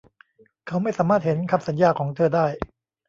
[0.67, 2.45] เขาไม่สามารถเห็นคำสัญญาของเธอได้